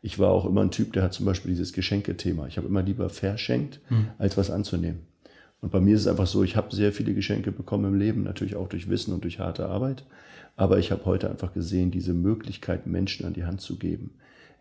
Ich 0.00 0.18
war 0.18 0.30
auch 0.30 0.46
immer 0.46 0.62
ein 0.62 0.70
Typ, 0.70 0.94
der 0.94 1.02
hat 1.02 1.12
zum 1.12 1.26
Beispiel 1.26 1.50
dieses 1.50 1.74
Geschenkethema. 1.74 2.46
Ich 2.46 2.56
habe 2.56 2.66
immer 2.66 2.82
lieber 2.82 3.10
verschenkt, 3.10 3.80
mhm. 3.90 4.06
als 4.16 4.38
was 4.38 4.50
anzunehmen. 4.50 5.00
Und 5.62 5.70
bei 5.70 5.80
mir 5.80 5.94
ist 5.94 6.02
es 6.02 6.06
einfach 6.08 6.26
so, 6.26 6.42
ich 6.42 6.56
habe 6.56 6.74
sehr 6.74 6.92
viele 6.92 7.14
Geschenke 7.14 7.52
bekommen 7.52 7.86
im 7.86 7.98
Leben, 7.98 8.24
natürlich 8.24 8.56
auch 8.56 8.68
durch 8.68 8.90
Wissen 8.90 9.14
und 9.14 9.24
durch 9.24 9.38
harte 9.38 9.66
Arbeit. 9.66 10.04
Aber 10.56 10.78
ich 10.78 10.90
habe 10.90 11.06
heute 11.06 11.30
einfach 11.30 11.54
gesehen, 11.54 11.90
diese 11.90 12.12
Möglichkeit 12.12 12.86
Menschen 12.86 13.24
an 13.24 13.32
die 13.32 13.44
Hand 13.44 13.60
zu 13.60 13.78
geben, 13.78 14.10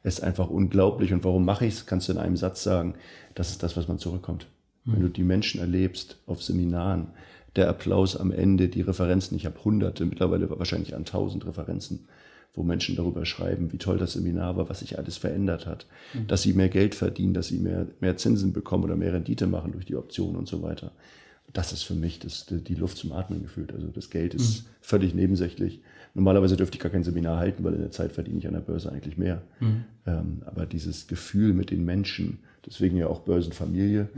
ist 0.03 0.23
einfach 0.23 0.49
unglaublich. 0.49 1.11
Und 1.11 1.23
warum 1.23 1.43
mache 1.43 1.65
ich 1.65 1.73
es? 1.73 1.85
Kannst 1.87 2.07
du 2.07 2.13
in 2.13 2.19
einem 2.19 2.37
Satz 2.37 2.63
sagen, 2.63 2.93
das 3.33 3.49
ist 3.49 3.63
das, 3.63 3.75
was 3.75 3.87
man 3.87 3.97
zurückkommt. 3.97 4.47
Mhm. 4.85 4.93
Wenn 4.93 5.01
du 5.01 5.09
die 5.09 5.23
Menschen 5.23 5.59
erlebst 5.59 6.19
auf 6.27 6.43
Seminaren, 6.43 7.07
der 7.55 7.67
Applaus 7.67 8.15
am 8.15 8.31
Ende, 8.31 8.69
die 8.69 8.81
Referenzen, 8.81 9.35
ich 9.35 9.45
habe 9.47 9.61
hunderte, 9.63 10.05
mittlerweile 10.05 10.49
wahrscheinlich 10.51 10.95
an 10.95 11.05
tausend 11.05 11.45
Referenzen, 11.45 12.07
wo 12.53 12.63
Menschen 12.63 12.95
darüber 12.95 13.25
schreiben, 13.25 13.71
wie 13.71 13.77
toll 13.77 13.97
das 13.97 14.13
Seminar 14.13 14.57
war, 14.57 14.69
was 14.69 14.79
sich 14.79 14.97
alles 14.97 15.17
verändert 15.17 15.65
hat, 15.65 15.85
mhm. 16.13 16.27
dass 16.27 16.41
sie 16.41 16.53
mehr 16.53 16.69
Geld 16.69 16.95
verdienen, 16.95 17.33
dass 17.33 17.47
sie 17.47 17.59
mehr, 17.59 17.87
mehr 17.99 18.17
Zinsen 18.17 18.53
bekommen 18.53 18.83
oder 18.83 18.95
mehr 18.95 19.13
Rendite 19.13 19.47
machen 19.47 19.71
durch 19.71 19.85
die 19.85 19.95
Optionen 19.95 20.35
und 20.35 20.47
so 20.47 20.61
weiter 20.61 20.91
das 21.53 21.73
ist 21.73 21.83
für 21.83 21.95
mich 21.95 22.19
das, 22.19 22.45
die 22.49 22.75
Luft 22.75 22.97
zum 22.97 23.11
Atmen 23.11 23.41
gefühlt. 23.41 23.73
Also 23.73 23.87
das 23.87 24.09
Geld 24.09 24.33
ist 24.33 24.63
mhm. 24.63 24.67
völlig 24.81 25.13
nebensächlich. 25.13 25.81
Normalerweise 26.13 26.57
dürfte 26.57 26.75
ich 26.75 26.81
gar 26.81 26.91
kein 26.91 27.03
Seminar 27.03 27.37
halten, 27.37 27.63
weil 27.63 27.73
in 27.73 27.81
der 27.81 27.91
Zeit 27.91 28.11
verdiene 28.11 28.39
ich 28.39 28.47
an 28.47 28.53
der 28.53 28.61
Börse 28.61 28.91
eigentlich 28.91 29.17
mehr. 29.17 29.41
Mhm. 29.59 29.83
Ähm, 30.05 30.43
aber 30.45 30.65
dieses 30.65 31.07
Gefühl 31.07 31.53
mit 31.53 31.71
den 31.71 31.85
Menschen, 31.85 32.39
deswegen 32.65 32.97
ja 32.97 33.07
auch 33.07 33.21
Börsenfamilie, 33.21 34.09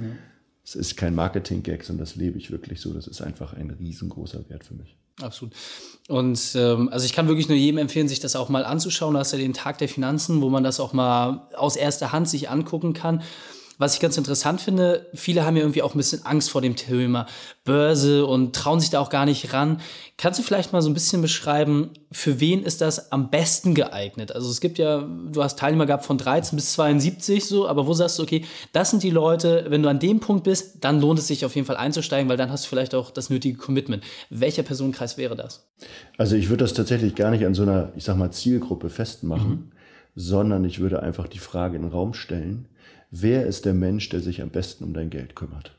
es 0.63 0.75
ist 0.75 0.95
kein 0.95 1.13
Marketing-Gag, 1.13 1.83
sondern 1.83 2.05
das 2.05 2.15
lebe 2.15 2.37
ich 2.37 2.51
wirklich 2.51 2.81
so. 2.81 2.93
Das 2.93 3.07
ist 3.07 3.21
einfach 3.21 3.53
ein 3.53 3.69
riesengroßer 3.69 4.49
Wert 4.49 4.63
für 4.63 4.75
mich. 4.75 4.97
Absolut. 5.21 5.53
Und 6.09 6.39
ähm, 6.55 6.89
also 6.89 7.05
ich 7.05 7.13
kann 7.13 7.27
wirklich 7.27 7.47
nur 7.47 7.57
jedem 7.57 7.77
empfehlen, 7.77 8.07
sich 8.07 8.19
das 8.19 8.35
auch 8.35 8.49
mal 8.49 8.65
anzuschauen. 8.65 9.13
Da 9.13 9.21
hast 9.21 9.31
ja 9.31 9.37
den 9.37 9.53
Tag 9.53 9.77
der 9.77 9.87
Finanzen, 9.87 10.41
wo 10.41 10.49
man 10.49 10.63
das 10.63 10.79
auch 10.79 10.93
mal 10.93 11.47
aus 11.55 11.75
erster 11.75 12.11
Hand 12.11 12.27
sich 12.27 12.49
angucken 12.49 12.93
kann 12.93 13.23
was 13.83 13.95
ich 13.95 13.99
ganz 13.99 14.17
interessant 14.17 14.61
finde, 14.61 15.07
viele 15.13 15.45
haben 15.45 15.57
ja 15.57 15.61
irgendwie 15.61 15.81
auch 15.81 15.93
ein 15.93 15.97
bisschen 15.97 16.25
Angst 16.25 16.49
vor 16.49 16.61
dem 16.61 16.77
Thema 16.77 17.27
Börse 17.65 18.25
und 18.25 18.55
trauen 18.55 18.79
sich 18.79 18.89
da 18.89 19.01
auch 19.01 19.09
gar 19.09 19.25
nicht 19.25 19.51
ran. 19.51 19.81
Kannst 20.15 20.39
du 20.39 20.43
vielleicht 20.43 20.71
mal 20.71 20.81
so 20.81 20.89
ein 20.89 20.93
bisschen 20.93 21.21
beschreiben, 21.21 21.89
für 22.09 22.39
wen 22.39 22.63
ist 22.63 22.79
das 22.79 23.11
am 23.11 23.29
besten 23.29 23.75
geeignet? 23.75 24.31
Also 24.31 24.49
es 24.49 24.61
gibt 24.61 24.77
ja, 24.77 25.01
du 25.01 25.43
hast 25.43 25.59
Teilnehmer 25.59 25.85
gehabt 25.85 26.05
von 26.05 26.17
13 26.17 26.55
bis 26.55 26.71
72 26.71 27.45
so, 27.45 27.67
aber 27.67 27.85
wo 27.85 27.93
sagst 27.93 28.19
du, 28.19 28.23
okay, 28.23 28.45
das 28.71 28.89
sind 28.89 29.03
die 29.03 29.09
Leute, 29.09 29.65
wenn 29.67 29.83
du 29.83 29.89
an 29.89 29.99
dem 29.99 30.21
Punkt 30.21 30.45
bist, 30.45 30.85
dann 30.85 31.01
lohnt 31.01 31.19
es 31.19 31.27
sich 31.27 31.43
auf 31.43 31.53
jeden 31.53 31.67
Fall 31.67 31.75
einzusteigen, 31.75 32.29
weil 32.29 32.37
dann 32.37 32.51
hast 32.51 32.63
du 32.63 32.69
vielleicht 32.69 32.95
auch 32.95 33.11
das 33.11 33.29
nötige 33.29 33.57
Commitment. 33.57 34.01
Welcher 34.29 34.63
Personenkreis 34.63 35.17
wäre 35.17 35.35
das? 35.35 35.67
Also 36.17 36.37
ich 36.37 36.47
würde 36.47 36.63
das 36.63 36.73
tatsächlich 36.73 37.15
gar 37.15 37.31
nicht 37.31 37.45
an 37.45 37.53
so 37.53 37.63
einer, 37.63 37.91
ich 37.97 38.05
sag 38.05 38.15
mal, 38.15 38.31
Zielgruppe 38.31 38.89
festmachen, 38.89 39.49
mhm. 39.49 39.71
sondern 40.15 40.63
ich 40.63 40.79
würde 40.79 41.03
einfach 41.03 41.27
die 41.27 41.39
Frage 41.39 41.75
in 41.75 41.81
den 41.81 41.91
Raum 41.91 42.13
stellen, 42.13 42.69
wer 43.15 43.45
ist 43.45 43.65
der 43.65 43.73
Mensch, 43.73 44.09
der 44.09 44.19
sich 44.19 44.41
am 44.41 44.49
besten 44.49 44.83
um 44.83 44.93
dein 44.93 45.09
Geld 45.09 45.35
kümmert? 45.35 45.75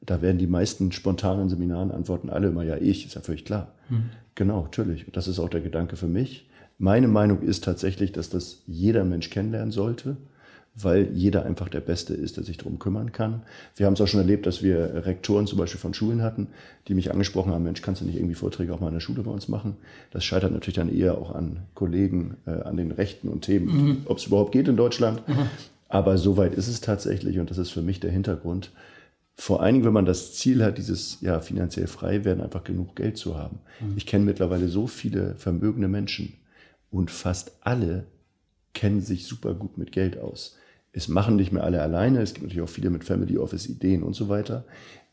Da 0.00 0.22
werden 0.22 0.38
die 0.38 0.46
meisten 0.46 0.92
spontanen 0.92 1.48
Seminaren 1.48 1.90
antworten 1.90 2.30
alle 2.30 2.48
immer, 2.48 2.62
ja, 2.62 2.76
ich, 2.76 3.06
ist 3.06 3.14
ja 3.14 3.20
völlig 3.20 3.44
klar. 3.44 3.72
Mhm. 3.88 4.10
Genau, 4.34 4.62
natürlich. 4.62 5.06
Und 5.06 5.16
das 5.16 5.28
ist 5.28 5.38
auch 5.38 5.48
der 5.48 5.60
Gedanke 5.60 5.96
für 5.96 6.06
mich. 6.06 6.48
Meine 6.78 7.08
Meinung 7.08 7.42
ist 7.42 7.64
tatsächlich, 7.64 8.12
dass 8.12 8.30
das 8.30 8.62
jeder 8.66 9.04
Mensch 9.04 9.30
kennenlernen 9.30 9.72
sollte 9.72 10.16
weil 10.74 11.10
jeder 11.12 11.46
einfach 11.46 11.68
der 11.68 11.80
Beste 11.80 12.14
ist, 12.14 12.36
der 12.36 12.44
sich 12.44 12.56
darum 12.56 12.78
kümmern 12.78 13.12
kann. 13.12 13.42
Wir 13.76 13.86
haben 13.86 13.94
es 13.94 14.00
auch 14.00 14.08
schon 14.08 14.20
erlebt, 14.20 14.46
dass 14.46 14.62
wir 14.62 15.06
Rektoren 15.06 15.46
zum 15.46 15.58
Beispiel 15.58 15.80
von 15.80 15.94
Schulen 15.94 16.22
hatten, 16.22 16.48
die 16.88 16.94
mich 16.94 17.12
angesprochen 17.12 17.52
haben, 17.52 17.62
Mensch, 17.62 17.80
kannst 17.80 18.00
du 18.00 18.04
nicht 18.04 18.16
irgendwie 18.16 18.34
Vorträge 18.34 18.74
auch 18.74 18.80
mal 18.80 18.88
in 18.88 18.94
der 18.94 19.00
Schule 19.00 19.22
bei 19.22 19.30
uns 19.30 19.48
machen? 19.48 19.76
Das 20.10 20.24
scheitert 20.24 20.52
natürlich 20.52 20.76
dann 20.76 20.94
eher 20.94 21.16
auch 21.18 21.34
an 21.34 21.60
Kollegen, 21.74 22.36
äh, 22.46 22.50
an 22.50 22.76
den 22.76 22.90
Rechten 22.90 23.28
und 23.28 23.42
Themen, 23.42 23.66
mhm. 23.66 23.96
ob 24.06 24.18
es 24.18 24.26
überhaupt 24.26 24.52
geht 24.52 24.68
in 24.68 24.76
Deutschland. 24.76 25.26
Mhm. 25.28 25.48
Aber 25.94 26.18
so 26.18 26.36
weit 26.36 26.54
ist 26.54 26.66
es 26.66 26.80
tatsächlich 26.80 27.38
und 27.38 27.50
das 27.50 27.58
ist 27.58 27.70
für 27.70 27.80
mich 27.80 28.00
der 28.00 28.10
Hintergrund. 28.10 28.72
vor 29.36 29.62
allen 29.62 29.74
Dingen, 29.74 29.84
wenn 29.84 29.92
man 29.92 30.06
das 30.06 30.34
Ziel 30.34 30.62
hat, 30.64 30.78
dieses 30.78 31.20
ja, 31.20 31.40
finanziell 31.40 31.86
frei 31.86 32.24
werden, 32.24 32.40
einfach 32.40 32.64
genug 32.64 32.94
Geld 32.96 33.16
zu 33.16 33.36
haben. 33.36 33.60
Mhm. 33.80 33.94
Ich 33.96 34.06
kenne 34.06 34.24
mittlerweile 34.24 34.68
so 34.68 34.86
viele 34.88 35.34
vermögende 35.36 35.88
Menschen 35.88 36.34
und 36.90 37.10
fast 37.10 37.52
alle 37.60 38.06
kennen 38.72 39.00
sich 39.02 39.26
super 39.26 39.54
gut 39.54 39.78
mit 39.78 39.92
Geld 39.92 40.18
aus. 40.18 40.56
Es 40.92 41.06
machen 41.06 41.36
nicht 41.36 41.52
mehr 41.52 41.64
alle 41.64 41.80
alleine, 41.80 42.22
es 42.22 42.34
gibt 42.34 42.44
natürlich 42.44 42.62
auch 42.62 42.68
viele 42.68 42.90
mit 42.90 43.04
Family 43.04 43.38
Office 43.38 43.68
Ideen 43.68 44.02
und 44.02 44.14
so 44.14 44.28
weiter, 44.28 44.64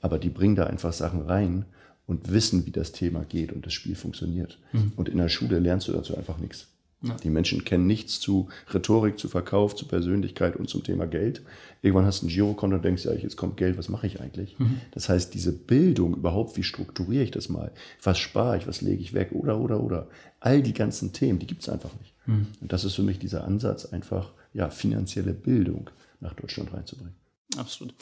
aber 0.01 0.17
die 0.17 0.29
bringen 0.29 0.55
da 0.55 0.65
einfach 0.65 0.93
Sachen 0.93 1.21
rein 1.21 1.65
und 2.07 2.31
wissen, 2.31 2.65
wie 2.65 2.71
das 2.71 2.91
Thema 2.91 3.23
geht 3.23 3.51
und 3.51 3.65
das 3.67 3.73
Spiel 3.73 3.95
funktioniert. 3.95 4.59
Mhm. 4.73 4.93
Und 4.95 5.09
in 5.09 5.17
der 5.17 5.29
Schule 5.29 5.59
lernst 5.59 5.87
du 5.87 5.93
dazu 5.93 6.17
einfach 6.17 6.39
nichts. 6.39 6.70
Ja. 7.03 7.15
Die 7.15 7.29
Menschen 7.31 7.65
kennen 7.65 7.87
nichts 7.87 8.19
zu 8.19 8.49
Rhetorik, 8.71 9.17
zu 9.17 9.27
Verkauf, 9.27 9.75
zu 9.75 9.87
Persönlichkeit 9.87 10.55
und 10.55 10.69
zum 10.69 10.83
Thema 10.83 11.07
Geld. 11.07 11.41
Irgendwann 11.81 12.05
hast 12.05 12.21
du 12.21 12.27
ein 12.27 12.29
Girokonto 12.29 12.75
und 12.75 12.85
denkst, 12.85 13.05
ja, 13.05 13.13
jetzt 13.13 13.37
kommt 13.37 13.57
Geld, 13.57 13.77
was 13.77 13.89
mache 13.89 14.05
ich 14.05 14.21
eigentlich? 14.21 14.57
Mhm. 14.59 14.81
Das 14.91 15.09
heißt, 15.09 15.33
diese 15.33 15.51
Bildung 15.51 16.15
überhaupt, 16.15 16.57
wie 16.57 16.63
strukturiere 16.63 17.23
ich 17.23 17.31
das 17.31 17.49
mal? 17.49 17.71
Was 18.03 18.19
spare 18.19 18.57
ich, 18.57 18.67
was 18.67 18.81
lege 18.81 19.01
ich 19.01 19.13
weg 19.13 19.31
oder, 19.31 19.59
oder, 19.59 19.81
oder. 19.81 20.07
All 20.39 20.61
die 20.61 20.73
ganzen 20.73 21.11
Themen, 21.11 21.39
die 21.39 21.47
gibt 21.47 21.63
es 21.63 21.69
einfach 21.69 21.91
nicht. 21.99 22.13
Mhm. 22.27 22.47
Und 22.61 22.71
das 22.71 22.83
ist 22.83 22.93
für 22.93 23.03
mich 23.03 23.17
dieser 23.17 23.45
Ansatz, 23.45 23.85
einfach 23.85 24.31
ja, 24.53 24.69
finanzielle 24.69 25.33
Bildung 25.33 25.89
nach 26.19 26.33
Deutschland 26.35 26.71
reinzubringen. 26.71 27.15
Absolut. 27.57 27.93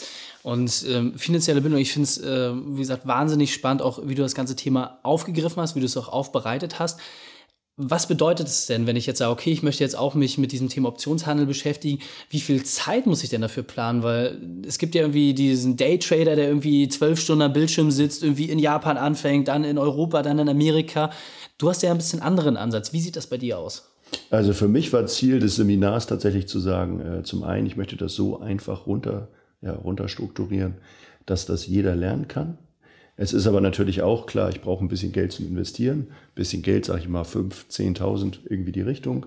Und 0.43 0.85
ähm, 0.87 1.17
finanzielle 1.17 1.61
Bildung, 1.61 1.79
ich 1.79 1.91
finde 1.91 2.03
es, 2.03 2.17
äh, 2.19 2.53
wie 2.53 2.79
gesagt, 2.79 3.07
wahnsinnig 3.07 3.53
spannend, 3.53 3.81
auch 3.81 4.07
wie 4.07 4.13
du 4.13 4.21
das 4.21 4.35
ganze 4.35 4.55
Thema 4.55 4.99
aufgegriffen 5.03 5.61
hast, 5.61 5.75
wie 5.75 5.79
du 5.79 5.85
es 5.85 5.97
auch 5.97 6.09
aufbereitet 6.09 6.79
hast. 6.79 6.99
Was 7.81 8.09
bedeutet 8.09 8.47
es 8.47 8.65
denn, 8.65 8.87
wenn 8.87 8.97
ich 8.97 9.05
jetzt 9.05 9.19
sage, 9.19 9.31
okay, 9.31 9.53
ich 9.53 9.63
möchte 9.63 9.85
jetzt 9.85 9.97
auch 9.97 10.13
mich 10.13 10.37
mit 10.37 10.51
diesem 10.51 10.67
Thema 10.67 10.89
Optionshandel 10.89 11.45
beschäftigen? 11.45 11.99
Wie 12.29 12.41
viel 12.41 12.61
Zeit 12.63 13.05
muss 13.05 13.23
ich 13.23 13.29
denn 13.29 13.39
dafür 13.39 13.63
planen? 13.63 14.03
Weil 14.03 14.37
es 14.67 14.79
gibt 14.79 14.95
ja 14.95 15.01
irgendwie 15.03 15.33
diesen 15.33 15.77
Daytrader, 15.77 16.35
der 16.35 16.49
irgendwie 16.49 16.89
zwölf 16.89 17.21
Stunden 17.21 17.43
am 17.43 17.53
Bildschirm 17.53 17.89
sitzt, 17.89 18.21
irgendwie 18.21 18.49
in 18.49 18.59
Japan 18.59 18.97
anfängt, 18.97 19.47
dann 19.47 19.63
in 19.63 19.77
Europa, 19.77 20.23
dann 20.23 20.39
in 20.39 20.49
Amerika. 20.49 21.09
Du 21.57 21.69
hast 21.69 21.81
ja 21.81 21.91
ein 21.91 21.97
bisschen 21.97 22.21
anderen 22.21 22.57
Ansatz. 22.57 22.91
Wie 22.91 22.99
sieht 22.99 23.15
das 23.15 23.27
bei 23.27 23.37
dir 23.37 23.57
aus? 23.57 23.89
Also 24.29 24.51
für 24.51 24.67
mich 24.67 24.91
war 24.91 25.05
Ziel 25.05 25.39
des 25.39 25.55
Seminars 25.55 26.05
tatsächlich 26.05 26.49
zu 26.49 26.59
sagen, 26.59 26.99
äh, 26.99 27.23
zum 27.23 27.43
einen, 27.43 27.65
ich 27.65 27.77
möchte 27.77 27.95
das 27.95 28.13
so 28.13 28.41
einfach 28.41 28.87
runter, 28.87 29.29
ja, 29.61 29.71
runterstrukturieren, 29.71 30.75
dass 31.25 31.45
das 31.45 31.65
jeder 31.65 31.95
lernen 31.95 32.27
kann. 32.27 32.57
Es 33.21 33.33
ist 33.33 33.47
aber 33.47 33.59
natürlich 33.59 34.01
auch 34.01 34.27
klar, 34.27 34.47
ich 34.47 34.61
brauche 34.61 34.81
ein 34.81 34.87
bisschen 34.87 35.11
Geld 35.11 35.33
zum 35.33 35.45
Investieren. 35.45 36.07
Ein 36.09 36.35
bisschen 36.35 36.61
Geld, 36.61 36.85
sage 36.85 37.01
ich 37.01 37.09
mal, 37.09 37.23
5.000, 37.23 37.97
10.000 37.97 38.39
irgendwie 38.45 38.71
die 38.71 38.79
Richtung. 38.79 39.25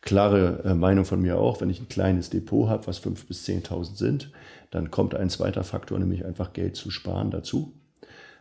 Klare 0.00 0.62
äh, 0.64 0.72
Meinung 0.72 1.04
von 1.04 1.20
mir 1.20 1.38
auch, 1.38 1.60
wenn 1.60 1.68
ich 1.68 1.80
ein 1.80 1.90
kleines 1.90 2.30
Depot 2.30 2.66
habe, 2.66 2.86
was 2.86 3.02
5.000 3.04 3.26
bis 3.28 3.44
10.000 3.46 3.96
sind, 3.96 4.32
dann 4.70 4.90
kommt 4.90 5.14
ein 5.14 5.28
zweiter 5.28 5.64
Faktor, 5.64 5.98
nämlich 5.98 6.24
einfach 6.24 6.54
Geld 6.54 6.76
zu 6.76 6.90
sparen 6.90 7.30
dazu. 7.30 7.74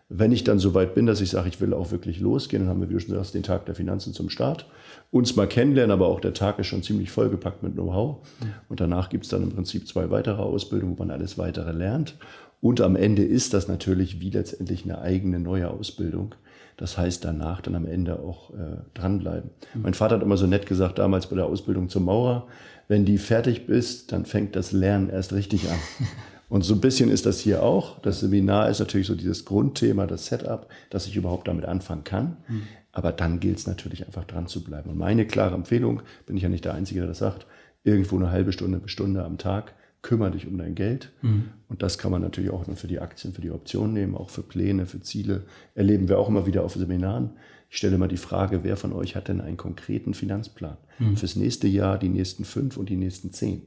Wenn 0.07 0.31
ich 0.31 0.45
dann 0.45 0.59
so 0.59 0.73
weit 0.73 0.95
bin, 0.95 1.05
dass 1.05 1.19
ich 1.19 1.29
sage, 1.29 1.49
ich 1.49 1.59
will 1.59 1.73
auch 1.73 1.91
wirklich 1.91 2.21
losgehen, 2.21 2.63
dann 2.63 2.69
haben 2.69 2.79
wir, 2.79 2.87
wie 2.87 2.93
du 2.93 3.01
schon 3.01 3.15
sagst, 3.15 3.33
den 3.33 3.43
Tag 3.43 3.65
der 3.65 3.75
Finanzen 3.75 4.13
zum 4.13 4.29
Start. 4.29 4.65
Uns 5.11 5.35
mal 5.35 5.47
kennenlernen, 5.47 5.91
aber 5.91 6.07
auch 6.07 6.21
der 6.21 6.33
Tag 6.33 6.57
ist 6.59 6.67
schon 6.67 6.83
ziemlich 6.83 7.11
vollgepackt 7.11 7.63
mit 7.63 7.73
Know-how. 7.73 8.25
Und 8.69 8.79
danach 8.79 9.09
gibt 9.09 9.25
es 9.25 9.29
dann 9.29 9.43
im 9.43 9.51
Prinzip 9.51 9.85
zwei 9.85 10.09
weitere 10.09 10.41
Ausbildungen, 10.41 10.97
wo 10.97 11.03
man 11.03 11.11
alles 11.11 11.37
weitere 11.37 11.73
lernt. 11.73 12.15
Und 12.59 12.81
am 12.81 12.95
Ende 12.95 13.23
ist 13.23 13.53
das 13.53 13.67
natürlich 13.67 14.19
wie 14.19 14.31
letztendlich 14.31 14.83
eine 14.83 14.99
eigene 14.99 15.39
neue 15.39 15.69
Ausbildung. 15.69 16.35
Das 16.75 16.97
heißt, 16.97 17.25
danach 17.25 17.61
dann 17.61 17.75
am 17.75 17.85
Ende 17.85 18.19
auch 18.19 18.51
äh, 18.51 18.77
dranbleiben. 18.93 19.49
Mhm. 19.73 19.81
Mein 19.81 19.93
Vater 19.93 20.15
hat 20.15 20.23
immer 20.23 20.37
so 20.37 20.47
nett 20.47 20.67
gesagt, 20.67 20.99
damals 20.99 21.27
bei 21.27 21.35
der 21.35 21.45
Ausbildung 21.45 21.89
zum 21.89 22.05
Maurer, 22.05 22.47
wenn 22.87 23.03
die 23.03 23.17
fertig 23.17 23.65
bist, 23.65 24.11
dann 24.11 24.25
fängt 24.25 24.55
das 24.55 24.71
Lernen 24.71 25.09
erst 25.09 25.33
richtig 25.33 25.69
an. 25.69 25.77
Und 26.49 26.63
so 26.63 26.75
ein 26.75 26.81
bisschen 26.81 27.09
ist 27.09 27.25
das 27.25 27.39
hier 27.41 27.61
auch. 27.61 27.99
Das 27.99 28.21
Seminar 28.21 28.69
ist 28.69 28.79
natürlich 28.79 29.07
so 29.07 29.15
dieses 29.15 29.43
Grundthema, 29.43 30.07
das 30.07 30.27
Setup, 30.27 30.67
dass 30.89 31.05
ich 31.05 31.15
überhaupt 31.17 31.47
damit 31.47 31.65
anfangen 31.65 32.05
kann. 32.05 32.37
Mhm. 32.47 32.63
Aber 32.93 33.11
dann 33.11 33.39
gilt 33.39 33.57
es 33.57 33.67
natürlich 33.67 34.05
einfach 34.05 34.23
dran 34.23 34.47
zu 34.47 34.63
bleiben. 34.63 34.89
Und 34.89 34.97
meine 34.97 35.27
klare 35.27 35.55
Empfehlung, 35.55 36.01
bin 36.25 36.37
ich 36.37 36.43
ja 36.43 36.49
nicht 36.49 36.63
der 36.63 36.73
Einzige, 36.73 37.01
der 37.01 37.09
das 37.09 37.17
sagt, 37.17 37.47
irgendwo 37.83 38.15
eine 38.15 38.31
halbe 38.31 38.53
Stunde, 38.53 38.77
eine 38.77 38.87
Stunde 38.87 39.23
am 39.23 39.37
Tag 39.37 39.73
kümmere 40.01 40.31
dich 40.31 40.47
um 40.47 40.57
dein 40.57 40.75
Geld. 40.75 41.11
Mhm. 41.21 41.49
Und 41.67 41.81
das 41.81 41.97
kann 41.97 42.11
man 42.11 42.21
natürlich 42.21 42.51
auch 42.51 42.65
für 42.75 42.87
die 42.87 42.99
Aktien, 42.99 43.33
für 43.33 43.41
die 43.41 43.51
Optionen 43.51 43.93
nehmen, 43.93 44.15
auch 44.15 44.29
für 44.29 44.43
Pläne, 44.43 44.85
für 44.85 45.01
Ziele. 45.01 45.45
Erleben 45.75 46.07
wir 46.07 46.19
auch 46.19 46.29
immer 46.29 46.45
wieder 46.45 46.63
auf 46.63 46.75
Seminaren. 46.75 47.31
Ich 47.69 47.77
stelle 47.77 47.97
mal 47.97 48.07
die 48.07 48.17
Frage, 48.17 48.63
wer 48.63 48.77
von 48.77 48.93
euch 48.93 49.15
hat 49.15 49.27
denn 49.27 49.41
einen 49.41 49.57
konkreten 49.57 50.13
Finanzplan 50.13 50.77
mhm. 50.99 51.17
fürs 51.17 51.35
nächste 51.35 51.67
Jahr, 51.67 51.97
die 51.97 52.09
nächsten 52.09 52.45
fünf 52.45 52.77
und 52.77 52.89
die 52.89 52.95
nächsten 52.95 53.33
zehn? 53.33 53.63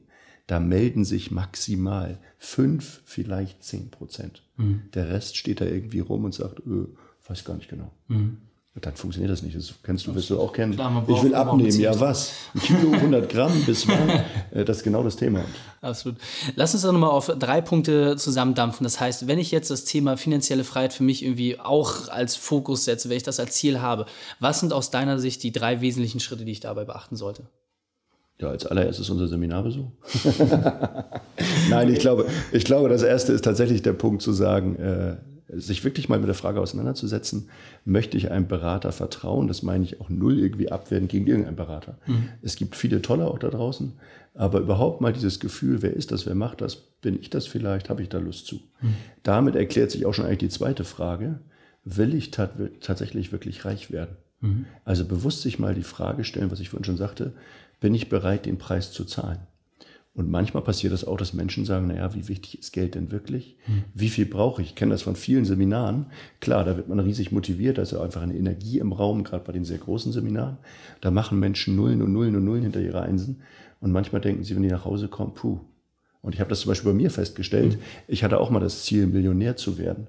Da 0.47 0.59
melden 0.59 1.05
sich 1.05 1.31
maximal 1.31 2.17
fünf, 2.37 3.01
vielleicht 3.05 3.63
zehn 3.63 3.91
Prozent. 3.91 4.43
Mhm. 4.57 4.81
Der 4.93 5.09
Rest 5.09 5.37
steht 5.37 5.61
da 5.61 5.65
irgendwie 5.65 5.99
rum 5.99 6.25
und 6.25 6.33
sagt, 6.33 6.59
öh, 6.65 6.87
weiß 7.27 7.45
gar 7.45 7.55
nicht 7.55 7.69
genau. 7.69 7.91
Dann 8.79 8.95
funktioniert 8.95 9.29
das 9.29 9.41
nicht. 9.43 9.55
Das 9.55 9.73
kennst 9.83 10.07
du, 10.07 10.15
wirst 10.15 10.29
du 10.29 10.39
auch 10.39 10.53
kennen. 10.53 10.73
Klar, 10.75 11.03
ich 11.05 11.23
will 11.23 11.35
abnehmen. 11.35 11.77
Ja, 11.77 11.99
was? 11.99 12.31
Ein 12.55 12.61
Kilo, 12.61 12.91
100 12.93 13.29
Gramm 13.29 13.51
bis 13.65 13.85
wann? 13.85 14.09
Äh, 14.51 14.63
das 14.63 14.77
ist 14.77 14.83
genau 14.83 15.03
das 15.03 15.17
Thema. 15.17 15.43
Absolut. 15.81 16.17
Lass 16.55 16.73
uns 16.73 16.83
doch 16.83 16.93
nochmal 16.93 17.09
auf 17.09 17.27
drei 17.37 17.59
Punkte 17.59 18.15
zusammendampfen. 18.15 18.85
Das 18.85 19.01
heißt, 19.01 19.27
wenn 19.27 19.39
ich 19.39 19.51
jetzt 19.51 19.71
das 19.71 19.83
Thema 19.83 20.15
finanzielle 20.15 20.63
Freiheit 20.63 20.93
für 20.93 21.03
mich 21.03 21.21
irgendwie 21.21 21.59
auch 21.59 22.07
als 22.07 22.37
Fokus 22.37 22.85
setze, 22.85 23.09
wenn 23.09 23.17
ich 23.17 23.23
das 23.23 23.41
als 23.41 23.55
Ziel 23.55 23.81
habe, 23.81 24.05
was 24.39 24.61
sind 24.61 24.71
aus 24.71 24.89
deiner 24.89 25.19
Sicht 25.19 25.43
die 25.43 25.51
drei 25.51 25.81
wesentlichen 25.81 26.21
Schritte, 26.21 26.45
die 26.45 26.53
ich 26.53 26.61
dabei 26.61 26.85
beachten 26.85 27.17
sollte? 27.17 27.43
Ja, 28.39 28.47
als 28.47 28.65
allererstes 28.65 29.09
unser 29.09 29.27
Seminarbesuch. 29.27 29.91
Nein, 31.69 31.89
ich 31.93 31.99
glaube, 31.99 32.25
ich 32.53 32.63
glaube, 32.63 32.87
das 32.87 33.03
erste 33.03 33.33
ist 33.33 33.43
tatsächlich 33.43 33.81
der 33.81 33.93
Punkt 33.93 34.21
zu 34.21 34.31
sagen, 34.31 34.77
äh, 34.77 35.17
sich 35.53 35.83
wirklich 35.83 36.09
mal 36.09 36.19
mit 36.19 36.27
der 36.27 36.35
Frage 36.35 36.61
auseinanderzusetzen, 36.61 37.49
möchte 37.85 38.17
ich 38.17 38.31
einem 38.31 38.47
Berater 38.47 38.91
vertrauen? 38.91 39.47
Das 39.47 39.63
meine 39.63 39.83
ich 39.83 39.99
auch 40.01 40.09
null 40.09 40.39
irgendwie 40.39 40.71
abwerten 40.71 41.07
gegen 41.07 41.27
irgendeinen 41.27 41.55
Berater. 41.55 41.97
Mhm. 42.07 42.29
Es 42.41 42.55
gibt 42.55 42.75
viele 42.75 43.01
tolle 43.01 43.27
auch 43.27 43.39
da 43.39 43.49
draußen, 43.49 43.93
aber 44.33 44.59
überhaupt 44.59 45.01
mal 45.01 45.13
dieses 45.13 45.39
Gefühl, 45.39 45.81
wer 45.81 45.93
ist 45.93 46.11
das, 46.11 46.25
wer 46.25 46.35
macht 46.35 46.61
das, 46.61 46.75
bin 46.75 47.19
ich 47.19 47.29
das 47.29 47.47
vielleicht, 47.47 47.89
habe 47.89 48.01
ich 48.01 48.09
da 48.09 48.19
Lust 48.19 48.45
zu? 48.45 48.55
Mhm. 48.81 48.95
Damit 49.23 49.55
erklärt 49.55 49.91
sich 49.91 50.05
auch 50.05 50.13
schon 50.13 50.25
eigentlich 50.25 50.39
die 50.39 50.49
zweite 50.49 50.83
Frage, 50.83 51.39
will 51.83 52.13
ich 52.13 52.31
tat 52.31 52.53
tatsächlich 52.79 53.31
wirklich 53.31 53.65
reich 53.65 53.91
werden? 53.91 54.15
Mhm. 54.39 54.65
Also 54.85 55.05
bewusst 55.05 55.41
sich 55.41 55.59
mal 55.59 55.75
die 55.75 55.83
Frage 55.83 56.23
stellen, 56.23 56.51
was 56.51 56.59
ich 56.59 56.69
vorhin 56.69 56.85
schon 56.85 56.97
sagte, 56.97 57.33
bin 57.79 57.93
ich 57.95 58.09
bereit, 58.09 58.45
den 58.45 58.57
Preis 58.57 58.91
zu 58.91 59.05
zahlen? 59.05 59.39
Und 60.13 60.29
manchmal 60.29 60.63
passiert 60.63 60.91
das 60.91 61.05
auch, 61.05 61.15
dass 61.15 61.33
Menschen 61.33 61.63
sagen, 61.63 61.87
naja, 61.87 62.13
wie 62.13 62.27
wichtig 62.27 62.59
ist 62.59 62.73
Geld 62.73 62.95
denn 62.95 63.11
wirklich? 63.11 63.57
Hm. 63.65 63.83
Wie 63.93 64.09
viel 64.09 64.25
brauche 64.25 64.61
ich? 64.61 64.69
Ich 64.69 64.75
kenne 64.75 64.91
das 64.91 65.03
von 65.03 65.15
vielen 65.15 65.45
Seminaren. 65.45 66.07
Klar, 66.41 66.65
da 66.65 66.75
wird 66.75 66.89
man 66.89 66.99
riesig 66.99 67.31
motiviert, 67.31 67.77
da 67.77 67.83
ist 67.83 67.93
ja 67.93 68.01
einfach 68.01 68.21
eine 68.21 68.35
Energie 68.35 68.79
im 68.79 68.91
Raum, 68.91 69.23
gerade 69.23 69.45
bei 69.45 69.53
den 69.53 69.63
sehr 69.63 69.77
großen 69.77 70.11
Seminaren. 70.11 70.57
Da 70.99 71.11
machen 71.11 71.39
Menschen 71.39 71.77
Nullen 71.77 72.01
und 72.01 72.11
Nullen 72.11 72.35
und 72.35 72.43
Nullen 72.43 72.63
hinter 72.63 72.81
ihre 72.81 73.01
Einsen. 73.01 73.41
Und 73.79 73.91
manchmal 73.91 74.21
denken 74.21 74.43
sie, 74.43 74.53
wenn 74.53 74.63
die 74.63 74.69
nach 74.69 74.85
Hause 74.85 75.07
kommen, 75.07 75.33
puh. 75.33 75.61
Und 76.21 76.35
ich 76.35 76.41
habe 76.41 76.49
das 76.49 76.59
zum 76.59 76.69
Beispiel 76.69 76.91
bei 76.91 76.97
mir 76.97 77.09
festgestellt. 77.09 77.75
Hm. 77.75 77.79
Ich 78.07 78.23
hatte 78.25 78.39
auch 78.39 78.49
mal 78.49 78.59
das 78.59 78.83
Ziel, 78.83 79.07
Millionär 79.07 79.55
zu 79.55 79.77
werden. 79.77 80.07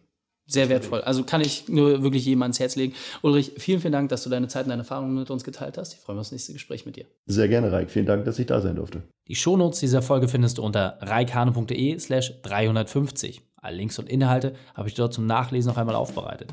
Sehr 0.53 0.69
wertvoll. 0.69 1.01
Also 1.01 1.25
kann 1.25 1.41
ich 1.41 1.69
nur 1.69 2.03
wirklich 2.03 2.27
jedem 2.27 2.43
ans 2.43 2.61
Herz 2.61 2.77
legen. 2.77 2.95
Ulrich, 3.23 3.53
vielen, 3.57 3.81
vielen 3.81 3.93
Dank, 3.93 4.11
dass 4.11 4.23
du 4.23 4.31
deine 4.31 4.49
Zeit 4.49 4.65
und 4.65 4.71
deine 4.71 4.83
Erfahrungen 4.83 5.15
mit 5.15 5.31
uns 5.31 5.45
geteilt 5.45 5.79
hast. 5.79 5.95
Ich 5.95 6.01
freue 6.01 6.17
mich 6.17 6.21
auf 6.21 6.27
das 6.27 6.33
nächste 6.33 6.53
Gespräch 6.53 6.85
mit 6.85 6.97
dir. 6.97 7.07
Sehr 7.27 7.49
gerne, 7.49 7.73
Reik. 7.73 7.91
Vielen 7.91 8.07
Dank, 8.07 8.25
dass 8.27 8.39
ich 8.39 8.47
da 8.47 8.61
sein 8.61 8.77
durfte. 8.77 9.03
Die 9.29 9.35
Shownotes 9.35 9.81
dieser 9.81 10.03
Folge 10.03 10.29
findest 10.29 10.59
du 10.59 10.63
unter 10.63 10.99
reikhane.de 11.01 11.99
slash 11.99 12.35
350. 12.43 13.41
Alle 13.57 13.77
Links 13.77 13.99
und 13.99 14.09
Inhalte 14.09 14.55
habe 14.75 14.89
ich 14.89 14.95
dort 14.95 15.15
zum 15.15 15.27
Nachlesen 15.27 15.71
noch 15.71 15.79
einmal 15.79 15.95
aufbereitet. 15.95 16.53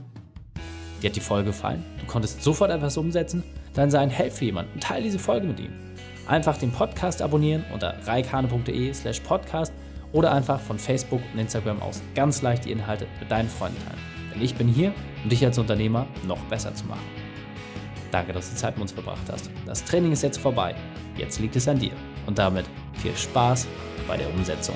Dir 1.01 1.10
hat 1.10 1.15
die 1.15 1.22
Folge 1.22 1.48
gefallen? 1.48 1.84
Du 2.00 2.06
konntest 2.06 2.44
sofort 2.44 2.72
etwas 2.72 2.98
umsetzen? 2.98 3.44
Dann 3.74 3.89
sei 3.89 4.00
ein 4.00 4.10
Held 4.10 4.34
für 4.34 4.46
jemanden 4.46 4.74
und 4.75 4.84
teile 4.84 5.03
diese 5.03 5.20
Folge 5.20 5.48
mit 5.48 5.60
ihm. 5.60 5.72
Einfach 6.27 6.58
den 6.58 6.72
Podcast 6.72 7.22
abonnieren 7.22 7.65
unter 7.74 7.96
reikhane.de 8.06 8.94
slash 8.94 9.20
podcast 9.22 9.74
oder 10.11 10.31
einfach 10.31 10.59
von 10.59 10.79
Facebook 10.79 11.21
und 11.33 11.39
Instagram 11.39 11.81
aus 11.81 12.01
ganz 12.15 12.41
leicht 12.41 12.65
die 12.65 12.71
Inhalte 12.71 13.07
mit 13.19 13.29
deinen 13.29 13.49
Freunden 13.49 13.77
teilen. 13.85 13.99
Denn 14.33 14.41
ich 14.41 14.55
bin 14.55 14.67
hier, 14.67 14.93
um 15.23 15.29
dich 15.29 15.43
als 15.45 15.57
Unternehmer 15.57 16.07
noch 16.27 16.39
besser 16.45 16.73
zu 16.73 16.85
machen. 16.85 17.05
Danke, 18.11 18.33
dass 18.33 18.49
du 18.49 18.55
Zeit 18.55 18.75
mit 18.75 18.83
uns 18.83 18.91
verbracht 18.91 19.29
hast. 19.31 19.49
Das 19.65 19.83
Training 19.83 20.11
ist 20.11 20.23
jetzt 20.23 20.39
vorbei. 20.39 20.75
Jetzt 21.17 21.39
liegt 21.39 21.55
es 21.55 21.67
an 21.67 21.77
dir. 21.77 21.93
Und 22.25 22.39
damit 22.39 22.65
viel 22.93 23.15
Spaß 23.15 23.67
bei 24.07 24.17
der 24.17 24.29
Umsetzung. 24.33 24.75